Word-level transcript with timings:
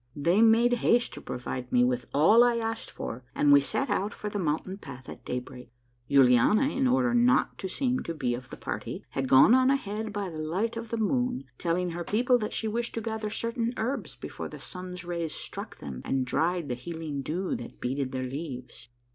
They 0.15 0.41
made 0.41 0.73
haste 0.81 1.13
to 1.13 1.21
provide 1.21 1.71
me 1.71 1.83
with 1.83 2.07
all 2.11 2.43
I 2.43 2.57
asked 2.57 2.89
for, 2.89 3.23
and 3.35 3.53
we 3.53 3.61
set 3.61 3.87
out 3.87 4.15
for 4.15 4.31
the 4.31 4.39
mountain 4.39 4.79
path 4.79 5.07
at 5.07 5.23
daybreak. 5.23 5.69
Yuliana, 6.09 6.75
in 6.75 6.87
order 6.87 7.13
not 7.13 7.59
to 7.59 7.69
seem 7.69 7.99
to 8.05 8.15
be 8.15 8.33
of 8.33 8.49
the 8.49 8.57
party, 8.57 9.05
had 9.11 9.29
gone 9.29 9.53
on 9.53 9.69
ahead 9.69 10.11
by 10.11 10.31
the 10.31 10.41
light 10.41 10.75
of 10.75 10.89
the 10.89 10.97
moon, 10.97 11.43
telling 11.59 11.91
her 11.91 12.03
people 12.03 12.39
that 12.39 12.51
she 12.51 12.67
wished 12.67 12.95
to 12.95 13.01
gather 13.01 13.29
certain 13.29 13.75
herbs 13.77 14.15
before 14.15 14.49
the 14.49 14.57
sun's 14.57 15.05
rays 15.05 15.35
struck 15.35 15.77
them 15.77 16.01
and 16.03 16.25
dried 16.25 16.67
the 16.67 16.73
healing 16.73 17.21
dew 17.21 17.55
that 17.57 17.79
beaded 17.79 18.11
their 18.11 18.25
leaves. 18.27 18.89